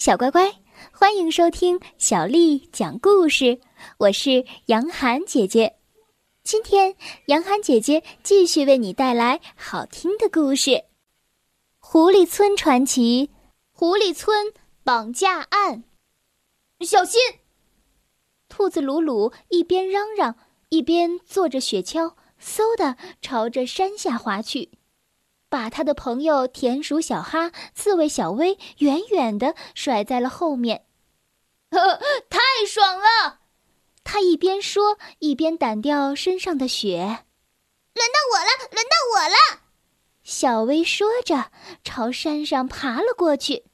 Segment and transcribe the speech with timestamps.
[0.00, 0.50] 小乖乖，
[0.90, 3.60] 欢迎收听小丽讲故事。
[3.98, 5.76] 我是杨涵姐姐，
[6.42, 10.70] 今天杨涵姐姐继续为你带来好听的故事
[11.78, 13.26] 《狐狸村传奇》——
[13.76, 15.84] 狐狸村绑架案。
[16.80, 17.20] 小心！
[18.48, 20.34] 兔子鲁鲁一边嚷嚷，
[20.70, 24.70] 一边坐着雪橇，嗖的朝着山下滑去。
[25.50, 30.86] 把他的朋友田鼠小哈、刺猬小威远远的甩在了后面，
[31.72, 32.00] 呵，
[32.30, 33.40] 太爽了！
[34.04, 37.24] 他一边说，一边掸掉身上的雪。
[37.94, 39.60] 轮到我了，轮到我了！
[40.22, 41.50] 小威说着，
[41.82, 43.64] 朝山上爬了过去。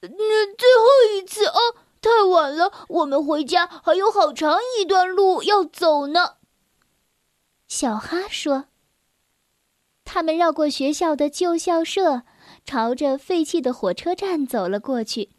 [0.00, 1.58] 那最后一次啊，
[2.00, 6.38] 太晚了，我们回家还有好长一段路要走呢。
[7.68, 8.64] 小哈说。
[10.04, 12.22] 他们绕过学校的旧校舍，
[12.64, 15.30] 朝着废弃的火车站走了过去。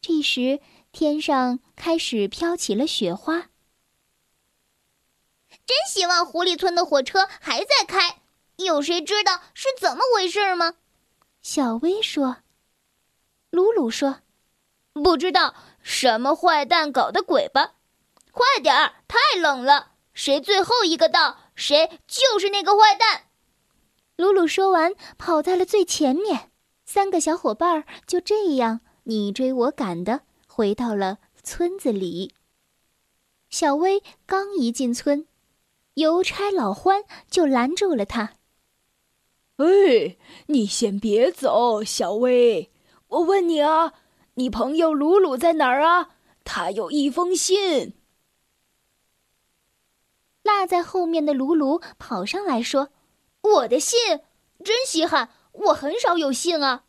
[0.00, 0.60] 这时，
[0.92, 3.50] 天上开始飘起了雪花。
[5.66, 8.20] 真希望狐狸村的火车还在开。
[8.56, 10.74] 有谁知道是怎么回事吗？
[11.42, 12.38] 小薇说。
[13.50, 14.20] 鲁鲁说
[14.92, 17.74] ：“不知道，什么坏蛋搞的鬼吧？
[18.32, 19.92] 快点儿，太冷了。
[20.12, 23.26] 谁最后一个到，谁就是那个坏蛋。”
[24.18, 26.50] 鲁鲁说完，跑在了最前面。
[26.84, 32.34] 三个小伙伴就这样你追我赶的回到了村子里。
[33.48, 35.24] 小薇刚一进村，
[35.94, 38.32] 邮差老欢就拦住了他
[39.58, 42.72] ：“哎，你先别走，小薇，
[43.06, 43.92] 我问你啊，
[44.34, 46.16] 你朋友鲁鲁在哪儿啊？
[46.42, 47.94] 他有一封信。”
[50.42, 52.90] 落在后面的鲁鲁跑上来说。
[53.40, 54.20] 我的信
[54.64, 56.84] 真稀罕，我很少有信啊。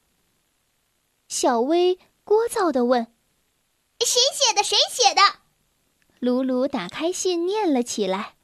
[1.27, 3.13] 小薇聒噪的问
[4.03, 4.63] ：“谁写的？
[4.63, 5.21] 谁写的？”
[6.19, 8.35] 鲁鲁打开信念了起来：“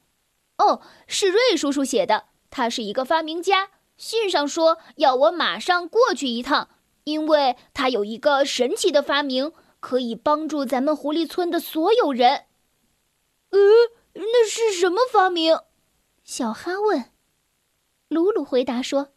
[0.58, 2.26] 哦，是瑞叔叔写的。
[2.48, 3.70] 他是一个发明家。
[3.98, 6.70] 信上说要我马上过去一趟，
[7.04, 12.44] 因为他有一个神奇的发明，可以帮助咱们狐狸村的所有人。
[13.50, 13.58] ”“嗯，
[14.14, 15.58] 那是什么发明？”
[16.24, 17.15] 小哈问。
[18.08, 19.12] 鲁鲁回答说：“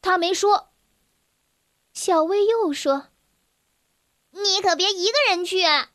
[0.00, 0.70] 他没说。”
[1.92, 3.08] 小薇又说
[4.32, 5.90] ：“你可别一个人去啊！”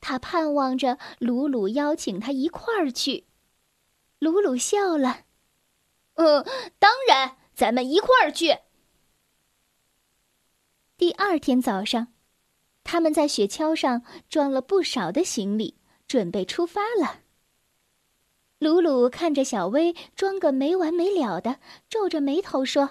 [0.00, 3.26] 他盼望着鲁鲁邀请他一块儿去。
[4.18, 5.24] 鲁鲁笑了
[6.14, 6.46] ：“嗯，
[6.78, 8.58] 当然，咱们一块儿去。”
[10.96, 12.12] 第二天早上，
[12.84, 17.23] 他们在雪橇上装了不少的行李，准备出发了。
[18.58, 22.90] 鲁鲁看着小薇装个没完没了的，皱着眉头说：“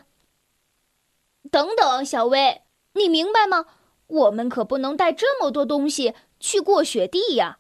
[1.50, 2.62] 等等，小薇，
[2.94, 3.66] 你明白吗？
[4.08, 7.60] 我们可不能带这么多东西去过雪地呀。”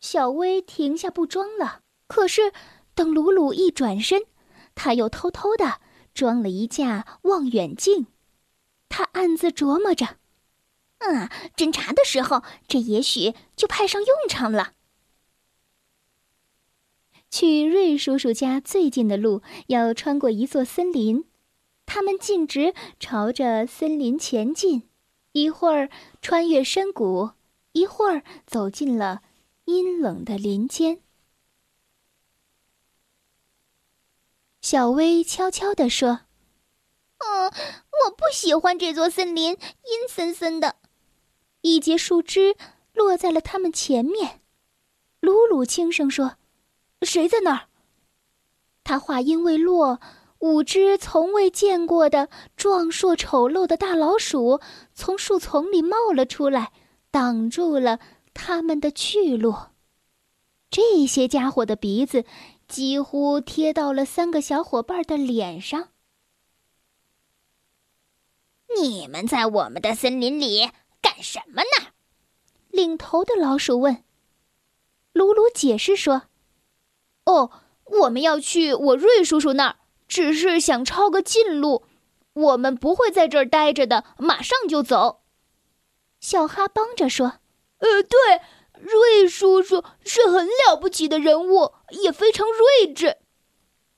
[0.00, 1.80] 小薇停下不装了。
[2.06, 2.52] 可是，
[2.94, 4.22] 等鲁鲁一转身，
[4.74, 5.80] 他又偷偷的
[6.14, 8.06] 装了一架望远镜。
[8.88, 10.16] 他暗自琢磨着
[11.00, 14.72] ：“嗯，侦查的时候，这也许就派上用场了。”
[17.30, 21.24] 去瑞叔叔家最近的路要穿过一座森林，
[21.84, 24.88] 他们径直朝着森林前进，
[25.32, 25.90] 一会儿
[26.22, 27.32] 穿越深谷，
[27.72, 29.20] 一会儿走进了
[29.66, 31.00] 阴冷的林间。
[34.62, 36.20] 小薇悄悄地说
[37.20, 40.76] ：“嗯，我不喜欢这座森林，阴森森的。”
[41.60, 42.56] 一截树枝
[42.94, 44.40] 落在了他们前面，
[45.20, 46.37] 鲁鲁轻声说。
[47.02, 47.68] 谁在那儿？
[48.84, 50.00] 他话音未落，
[50.38, 54.60] 五只从未见过的壮硕丑陋的大老鼠
[54.94, 56.72] 从树丛里冒了出来，
[57.10, 58.00] 挡住了
[58.34, 59.54] 他们的去路。
[60.70, 62.24] 这些家伙的鼻子
[62.66, 65.88] 几乎贴到了三个小伙伴的脸上。
[68.80, 71.92] 你们在我们的森林里干什么呢？
[72.70, 74.04] 领头的老鼠问。
[75.12, 76.27] 鲁鲁解释说。
[77.28, 77.50] 哦，
[77.84, 79.76] 我们要去我瑞叔叔那儿，
[80.08, 81.84] 只是想抄个近路。
[82.32, 85.20] 我们不会在这儿待着的，马上就走。
[86.20, 87.40] 小哈帮着说
[87.80, 88.40] ：“呃，对，
[88.80, 93.18] 瑞叔叔是很了不起的人物，也非常睿智。”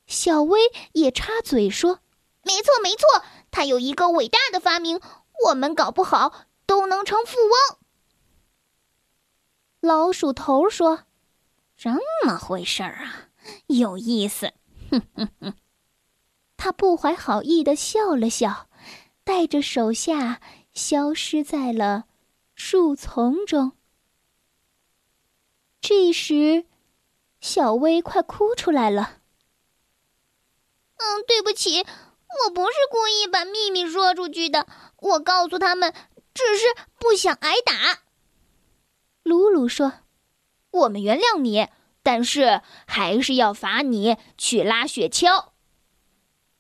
[0.09, 0.61] 小薇
[0.95, 2.01] 也插嘴说
[2.43, 3.23] ：“没错，没错，
[3.53, 5.01] 他有一个伟大的发明，
[5.47, 7.79] 我们搞不好都能成富翁。”
[9.81, 11.05] 老鼠头说。
[11.83, 11.89] 这
[12.27, 13.31] 么回事儿啊，
[13.69, 14.53] 有意思！
[14.91, 15.55] 哼哼哼，
[16.59, 18.69] 他不怀好意的笑了笑，
[19.25, 20.43] 带着手下
[20.75, 22.05] 消失在了
[22.55, 23.73] 树丛中。
[25.81, 26.67] 这时，
[27.41, 29.21] 小薇快哭出来了。
[30.99, 34.67] 嗯，对不起，我不是故意把秘密说出去的。
[34.99, 35.95] 我告诉他们，
[36.35, 36.67] 只是
[36.99, 38.03] 不想挨打。
[39.23, 39.95] 鲁鲁说
[40.71, 41.69] ：“我们原谅你，
[42.03, 45.47] 但是还是要罚你去拉雪橇。”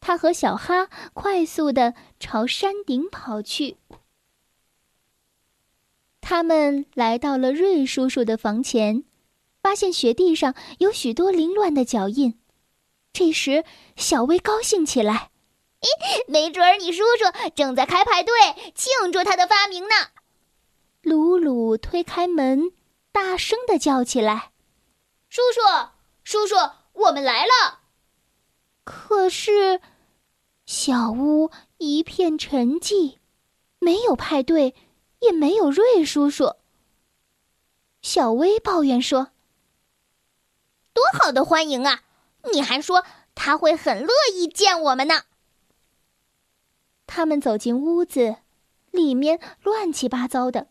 [0.01, 3.77] 他和小哈快速的朝山顶跑去。
[6.21, 9.05] 他们来到了瑞叔叔的房前，
[9.63, 12.39] 发现雪地上有许多凌乱的脚印。
[13.13, 13.65] 这时，
[13.97, 15.31] 小薇高兴起来
[15.83, 18.33] ：“咦，没准儿你叔叔正在开派对
[18.75, 19.95] 庆祝他的发明呢！”
[21.03, 22.71] 鲁鲁推开门，
[23.13, 24.53] 大声的叫起来
[25.29, 25.61] ：“叔叔，
[26.25, 26.55] 叔叔，
[26.93, 27.81] 我们来了！”
[28.85, 29.81] 可是，
[30.67, 33.19] 小屋一片沉寂，
[33.79, 34.75] 没有派对，
[35.21, 36.55] 也没有瑞叔叔。
[38.03, 39.33] 小薇抱怨说
[40.93, 42.03] ：“多好的欢迎啊！”
[42.53, 43.05] 你还说
[43.35, 45.25] 他会很乐意见我们呢。
[47.07, 48.37] 他们走进屋子，
[48.91, 50.69] 里面乱七八糟的，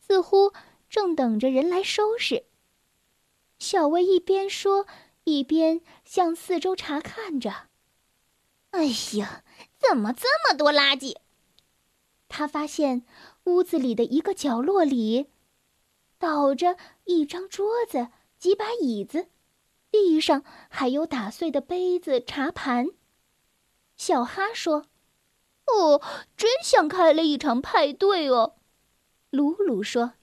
[0.00, 0.54] 似乎
[0.88, 2.44] 正等着人来收拾。
[3.58, 4.86] 小薇一边说，
[5.24, 7.68] 一边向四周查看着。
[8.70, 8.84] 哎
[9.14, 9.44] 呀，
[9.78, 11.16] 怎么这么多垃圾？
[12.28, 13.06] 他发现
[13.44, 15.30] 屋子里的一个角落里，
[16.18, 19.28] 倒着一张桌子，几把椅子。
[19.90, 22.88] 地上还有打碎的杯子、茶盘。
[23.96, 24.84] 小哈说
[25.66, 26.02] ：“哦，
[26.36, 28.56] 真像开了一场派对哦。”
[29.30, 30.14] 鲁鲁说：“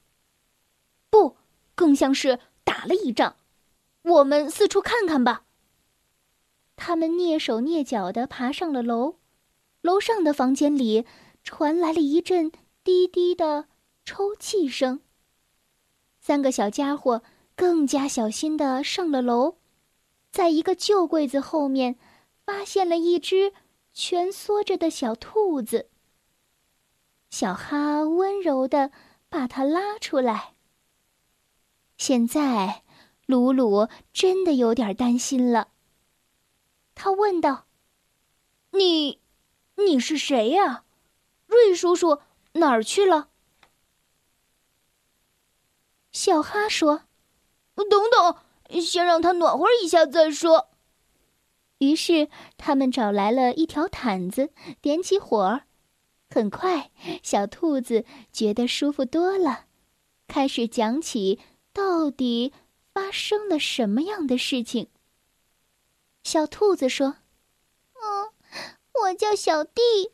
[1.13, 1.37] 不，
[1.75, 3.35] 更像是打了一仗。
[4.01, 5.43] 我们四处看看吧。”
[6.75, 9.19] 他们蹑手蹑脚的爬上了楼。
[9.81, 11.05] 楼上的房间里
[11.43, 12.51] 传来了一阵
[12.83, 13.67] 低低的
[14.03, 15.01] 抽泣声。
[16.19, 17.21] 三个小家伙
[17.55, 19.57] 更加小心的上了楼。
[20.31, 21.95] 在一个旧柜子后面，
[22.43, 23.53] 发现了一只
[23.93, 25.89] 蜷缩着的小兔子。
[27.29, 28.89] 小哈温柔的
[29.29, 30.52] 把它拉出来。
[32.05, 32.83] 现在，
[33.25, 35.69] 鲁鲁真的有点担心了。
[36.95, 37.65] 他问道
[38.71, 39.21] ：“你，
[39.77, 40.83] 你是谁呀？
[41.47, 42.19] 瑞叔叔
[42.55, 43.29] 哪儿去了？”
[46.11, 47.03] 小哈说
[47.89, 48.35] ：“等等。”
[48.81, 50.71] 先让他暖和一下再说。
[51.77, 52.27] 于是
[52.57, 54.51] 他们找来了一条毯子，
[54.81, 55.61] 点起火。
[56.29, 56.91] 很快，
[57.21, 58.03] 小兔子
[58.33, 59.67] 觉得舒服多了，
[60.27, 61.39] 开始讲起
[61.73, 62.53] 到底
[62.93, 64.89] 发生了什么样的事情。
[66.23, 67.17] 小兔子说
[67.99, 68.31] ：“嗯，
[69.01, 70.11] 我叫小弟，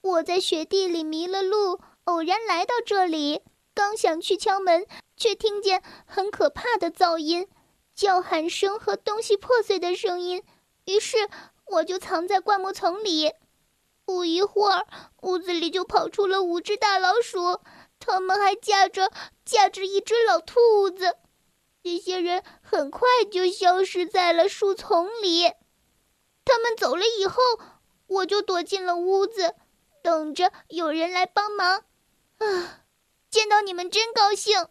[0.00, 3.42] 我在雪地里迷了路，偶然来到这里，
[3.74, 4.86] 刚想去敲门，
[5.16, 7.46] 却听见很可怕的噪音。”
[7.94, 10.42] 叫喊声和东西破碎的声音，
[10.86, 11.16] 于是
[11.66, 13.32] 我就藏在灌木丛里。
[14.04, 14.84] 不一会儿，
[15.22, 17.60] 屋子里就跑出了五只大老鼠，
[18.06, 19.10] 它们还架着
[19.46, 21.16] 架着一只老兔子。
[21.82, 25.44] 这些人很快就消失在了树丛里。
[26.44, 27.36] 他们走了以后，
[28.06, 29.54] 我就躲进了屋子，
[30.02, 31.84] 等着有人来帮忙。
[32.38, 32.84] 啊，
[33.30, 34.68] 见到你们真高兴。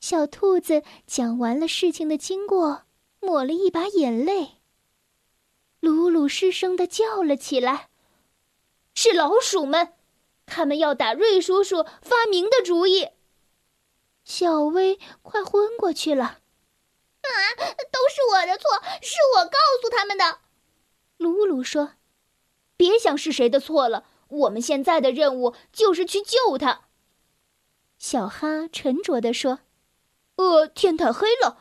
[0.00, 2.84] 小兔子讲完了事情的经过，
[3.20, 4.60] 抹了一把眼泪。
[5.80, 7.88] 鲁鲁失声的叫了起来
[8.94, 9.94] ：“是老鼠们，
[10.50, 13.08] 他们要打瑞叔叔发明的主意。”
[14.22, 16.24] 小薇快昏过去了。
[17.22, 18.68] “啊，都是我的错，
[19.00, 20.40] 是我告诉他们的。”
[21.16, 21.92] 鲁鲁说
[22.76, 26.82] ：“别想是谁的错了，我们现在的任务就是去救他。”
[27.98, 29.60] 小哈沉着地说。
[30.36, 31.58] 呃，天太黑了，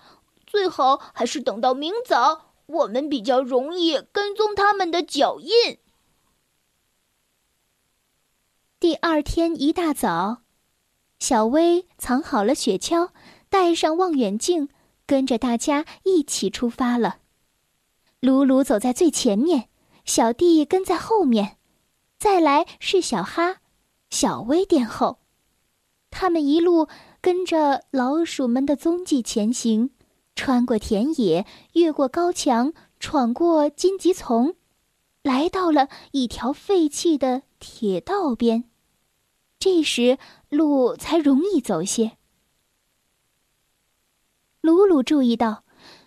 [0.47, 5.79] 最好还是等到明早，我们比较容易跟踪他们的脚印。
[8.79, 10.43] 第二天一大早，
[11.19, 13.09] 小薇藏好了雪橇，
[13.49, 14.69] 带上望远镜，
[15.05, 17.17] 跟着大家一起出发了。
[18.21, 19.67] 鲁鲁走在最前面，
[20.05, 21.57] 小弟跟在后面，
[22.17, 23.57] 再来是小哈，
[24.09, 25.19] 小薇殿后。
[26.09, 26.87] 他们一路。
[27.21, 29.89] 跟着老鼠们的踪迹前行，
[30.35, 34.55] 穿过田野，越过高墙，闯过荆棘丛，
[35.21, 38.68] 来到了一条废弃的铁道边。
[39.59, 42.17] 这时路才容易走些。
[44.61, 45.63] 鲁鲁注意到，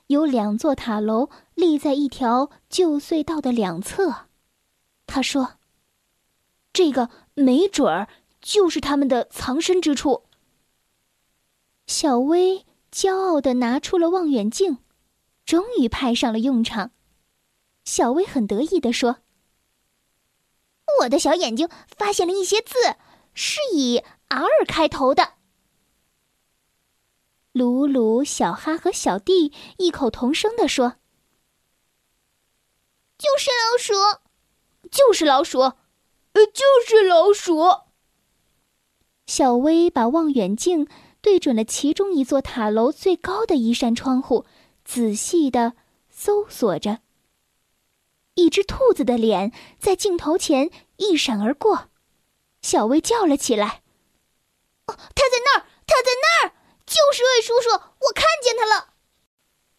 [0.07, 4.27] 有两座塔楼立在一条旧隧道的两侧。
[5.07, 5.59] 他说
[6.73, 8.09] ：“这个没准儿
[8.41, 10.25] 就是他们的藏身之处。
[11.87, 14.79] 小薇骄傲的拿出了望远镜，
[15.45, 16.93] 终于派上了用场。
[17.85, 19.19] 小薇很得意地说
[21.01, 22.73] ：“我的小眼睛发现了一些字，
[23.35, 25.35] 是以 R 开头的。”
[27.53, 30.97] 鲁鲁、小哈和小弟异口同声地说
[33.19, 33.93] ：“就是老鼠，
[34.91, 37.61] 就是老鼠，呃，就是老鼠。”
[39.27, 40.89] 小薇把望远镜
[41.21, 44.47] 对准了其中一座塔楼最高的一扇窗户，
[44.85, 45.75] 仔细的
[46.11, 47.01] 搜索着。
[48.35, 51.91] 一只兔子的脸在镜头前一闪而过，
[52.63, 53.83] 小薇叫了起来
[54.87, 56.53] ：“哦，他在那儿，他在那儿！”
[56.87, 58.89] 就是魏叔叔，我看见他了。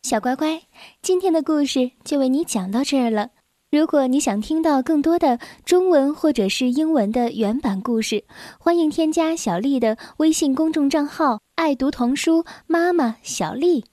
[0.02, 0.64] 小乖乖，
[1.02, 3.30] 今天的故事就为你讲到这儿了。
[3.72, 8.26] 如果你想听到更多的中文或者是英文的原版故事，
[8.60, 13.86] 欢迎添加小丽的微信公众账号“爱读童书妈妈小丽”。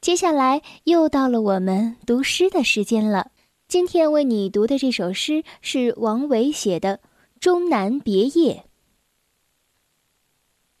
[0.00, 3.30] 接下来又到了我们读诗的时间了。
[3.68, 6.98] 今天为你读的这首诗是王维写的
[7.46, 8.54] 《终南别业》。《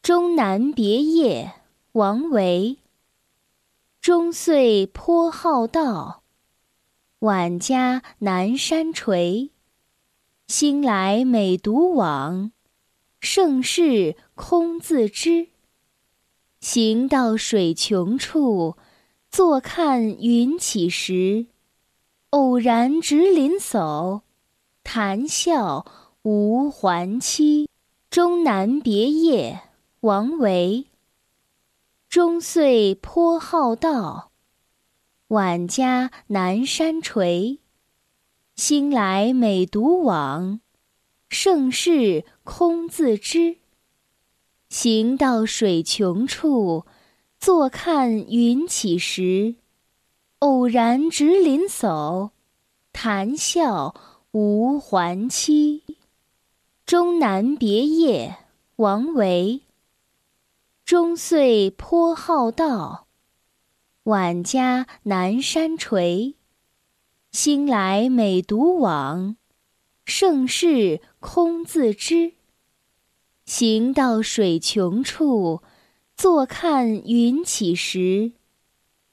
[0.02, 1.52] 终南别业》
[1.92, 2.78] 王维。
[4.00, 6.24] 终岁颇好道，
[7.20, 9.50] 晚家南山陲。
[10.48, 12.50] 兴来每独往，
[13.20, 15.50] 盛事空自知。
[16.58, 18.76] 行到水穷处，
[19.30, 21.46] 坐看云起时。
[22.30, 24.22] 偶然值林叟，
[24.82, 25.86] 谈笑
[26.28, 27.66] 无还期。
[28.10, 29.60] 《终南别业》
[30.00, 30.86] 王维。
[32.08, 34.32] 终岁颇好道，
[35.28, 37.58] 晚家南山陲。
[38.56, 40.58] 兴来每独往，
[41.28, 43.58] 盛事空自知。
[44.68, 46.86] 行到水穷处，
[47.38, 49.54] 坐看云起时。
[50.40, 52.30] 偶然值林叟，
[52.92, 53.94] 谈笑
[54.32, 55.84] 无还期。
[56.86, 58.36] 《终南别业》
[58.76, 59.62] 王维。
[60.84, 63.08] 终岁颇好道，
[64.04, 66.34] 晚家南山陲。
[67.32, 69.36] 兴来每独往，
[70.04, 72.34] 盛事空自知。
[73.44, 75.62] 行到水穷处，
[76.16, 78.30] 坐看云起时。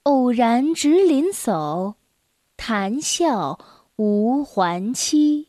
[0.04, 1.96] 偶然值林叟，
[2.56, 3.58] 谈笑
[3.96, 5.48] 无还期。